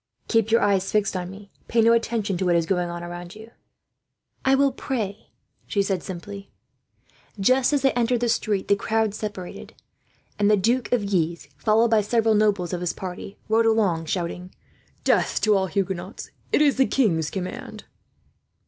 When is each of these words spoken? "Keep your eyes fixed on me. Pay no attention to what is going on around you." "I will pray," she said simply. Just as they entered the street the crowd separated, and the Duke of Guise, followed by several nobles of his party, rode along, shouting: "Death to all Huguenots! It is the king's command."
"Keep 0.27 0.49
your 0.49 0.61
eyes 0.61 0.91
fixed 0.91 1.15
on 1.15 1.29
me. 1.29 1.51
Pay 1.67 1.81
no 1.81 1.93
attention 1.93 2.35
to 2.35 2.45
what 2.47 2.55
is 2.55 2.65
going 2.65 2.89
on 2.89 3.03
around 3.03 3.35
you." 3.35 3.51
"I 4.43 4.55
will 4.55 4.71
pray," 4.71 5.27
she 5.67 5.83
said 5.83 6.01
simply. 6.01 6.49
Just 7.39 7.71
as 7.71 7.83
they 7.83 7.91
entered 7.91 8.19
the 8.21 8.27
street 8.27 8.67
the 8.67 8.75
crowd 8.75 9.13
separated, 9.13 9.75
and 10.39 10.49
the 10.49 10.57
Duke 10.57 10.91
of 10.91 11.11
Guise, 11.11 11.49
followed 11.55 11.89
by 11.91 12.01
several 12.01 12.33
nobles 12.33 12.73
of 12.73 12.81
his 12.81 12.93
party, 12.93 13.37
rode 13.47 13.67
along, 13.67 14.05
shouting: 14.07 14.49
"Death 15.03 15.39
to 15.41 15.55
all 15.55 15.67
Huguenots! 15.67 16.31
It 16.51 16.63
is 16.63 16.77
the 16.77 16.87
king's 16.87 17.29
command." 17.29 17.83